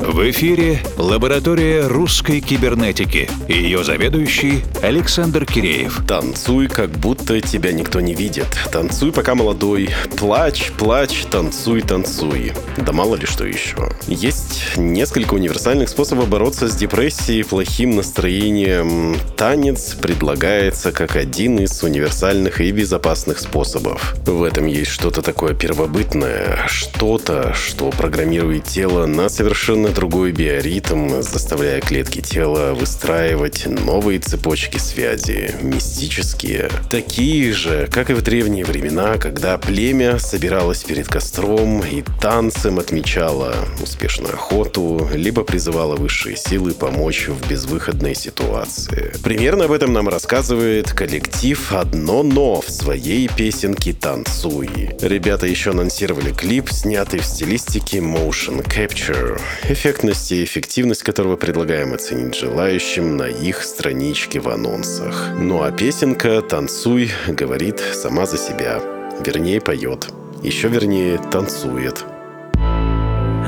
[0.00, 6.02] В эфире лаборатория русской кибернетики ее заведующий Александр Киреев.
[6.08, 8.46] Танцуй, как будто тебя никто не видит.
[8.72, 9.90] Танцуй, пока молодой.
[10.18, 12.52] Плачь, плачь, танцуй, танцуй.
[12.78, 13.76] Да мало ли что еще.
[14.06, 19.16] Есть несколько универсальных способов бороться с депрессией плохим настроением.
[19.36, 24.14] Танец предлагается как один из универсальных и безопасных способов.
[24.24, 31.80] В этом есть что-то такое первобытное, что-то, что программирует тело на совершенно другой биоритм, заставляя
[31.80, 36.70] клетки тела выстраивать новые цепочки связи, мистические.
[36.90, 43.54] Такие же, как и в древние времена, когда племя собиралось перед костром и танцем отмечало
[43.82, 49.12] успешную охоту, либо призывало высшие силы помочь в безвыходной ситуации.
[49.22, 54.90] Примерно об этом нам рассказывает коллектив «Одно но» в своей песенке «Танцуй».
[55.00, 59.40] Ребята еще анонсировали клип, снятый в стилистике motion capture
[59.80, 65.30] эффектность и эффективность которого предлагаем оценить желающим на их страничке в анонсах.
[65.38, 68.82] Ну а песенка «Танцуй» говорит сама за себя.
[69.24, 70.08] Вернее, поет.
[70.42, 72.04] Еще вернее, танцует.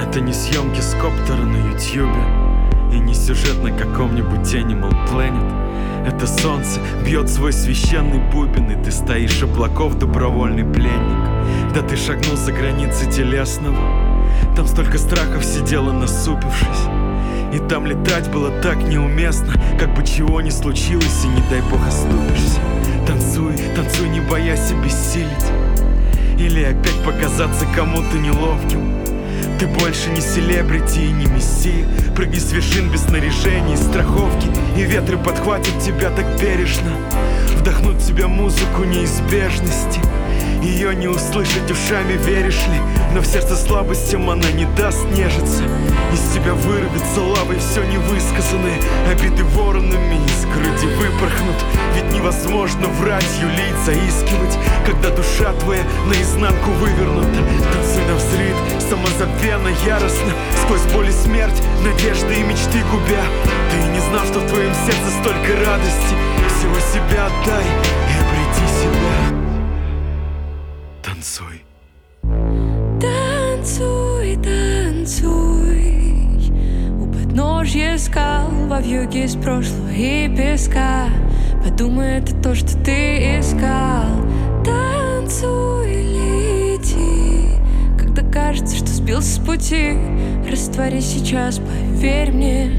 [0.01, 6.27] Это не съемки с коптера на ютьюбе И не сюжет на каком-нибудь Animal Planet Это
[6.27, 12.53] солнце бьет свой священный бубен И ты стоишь облаков добровольный пленник Да ты шагнул за
[12.53, 14.12] границы телесного
[14.57, 16.89] там столько страхов сидело насупившись.
[17.53, 21.87] И там летать было так неуместно Как бы чего ни случилось и не дай бог
[21.87, 22.61] оступишься.
[23.07, 25.29] Танцуй, танцуй, не боясь обессилить.
[26.39, 29.03] Или опять показаться кому-то неловким.
[29.59, 31.87] Ты больше не селебрити и не мессия
[32.17, 36.91] Прыгни с вершин без снаряжения и страховки И ветры подхватят тебя так бережно.
[37.59, 40.01] Вдохнут в тебя музыку неизбежности
[40.63, 42.81] ее не услышать ушами, веришь ли?
[43.15, 45.65] Но в сердце слабостям она не даст нежиться.
[46.13, 48.81] Из тебя вырвется лавой все невысказанное.
[49.11, 51.57] Обиды воронами из груди выпорхнут.
[51.95, 57.43] Ведь невозможно врать, юлить, заискивать Когда душа твоя наизнанку вывернута.
[57.73, 58.57] Танцуй на взрыв,
[58.89, 60.33] самозабвенно, яростно.
[60.63, 63.25] Сквозь боль и смерть, надежды и мечты губя.
[63.71, 66.15] Ты не знал, что в твоем сердце столько радости.
[66.59, 69.22] Всего себя отдай и обрети себя
[77.73, 81.07] подножья скал Во вьюге из прошлого и песка.
[81.65, 84.05] Подумай, это то, что ты искал.
[84.65, 87.59] Танцуй, лети.
[87.99, 89.93] Когда кажется, что сбился с пути
[90.51, 92.71] Растворись сейчас, поверь мне.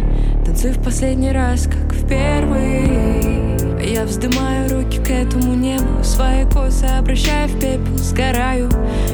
[0.45, 3.83] Танцуй в последний раз, как в первый.
[3.83, 8.69] Я вздымаю руки к этому небу Свои косы обращаю в пепел Сгораю,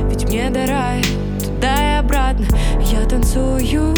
[0.09, 1.01] ведь мне до рая
[1.44, 2.45] Туда и обратно.
[2.91, 3.95] Я танцую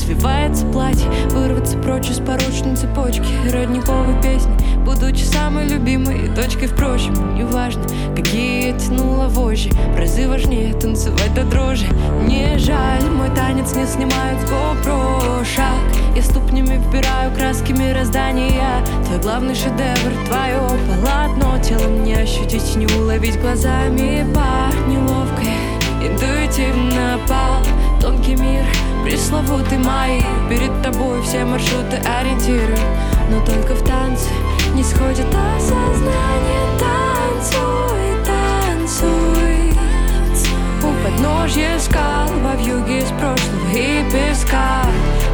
[0.00, 3.22] Развивается платье Вырваться прочь из порочной цепочки.
[3.52, 4.50] Родниковой песни
[4.82, 7.82] Будучи самой любимой точкой Впрочем, неважно,
[8.16, 11.84] какие я тянула вожжи Разы важнее танцевать до дрожи.
[12.26, 15.44] Не жаль, мой танец не снимают с GoPro.
[15.44, 15.76] Шаг,
[16.16, 18.82] я ступнями вбираю краски мироздания.
[19.04, 21.62] Твой главный шедевр, твое полотно.
[21.62, 24.74] Телом не ощутить, не уловить глазами Пар.
[24.88, 25.52] Неловкой,
[26.02, 27.26] интуитивно мир,
[29.40, 30.20] пресловутый мои.
[30.48, 32.76] Перед тобой все маршруты ориентиры.
[33.30, 34.28] Но только в танце
[34.74, 36.66] не сходит осознание.
[36.78, 39.74] Танцуй, танцуй.
[40.82, 44.82] У подножья скал Во вьюге из прошлого и песка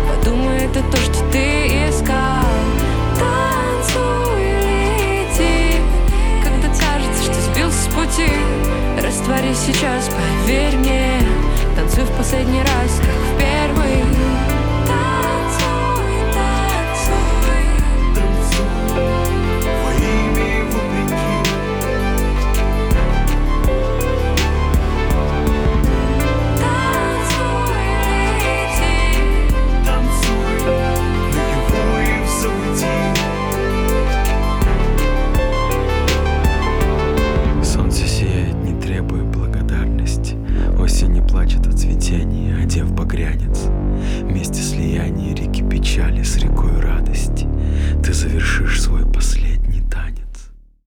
[0.08, 2.44] Подумай, это то, что ты искал.
[3.18, 4.44] Танцуй,
[5.00, 5.80] лети.
[6.42, 8.32] Когда кажется, что сбился с пути
[9.02, 11.20] Растворись сейчас, поверь мне.
[11.76, 13.35] Танцуй в последний раз, как в
[13.66, 14.65] первый